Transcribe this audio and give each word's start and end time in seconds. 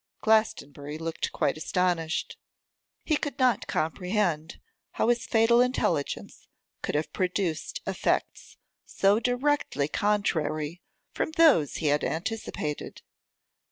Glastonbury 0.21 0.97
looked 0.97 1.31
quite 1.31 1.57
astonished; 1.59 2.35
he 3.03 3.15
could 3.15 3.37
not 3.37 3.67
comprehend 3.67 4.59
how 4.93 5.09
his 5.09 5.27
fatal 5.27 5.61
intelligence 5.61 6.47
could 6.81 6.95
have 6.95 7.13
produced 7.13 7.81
effects 7.85 8.57
so 8.83 9.19
directly 9.19 9.87
contrary 9.87 10.81
from 11.13 11.29
those 11.33 11.75
he 11.75 11.85
had 11.85 12.03
anticipated. 12.03 13.03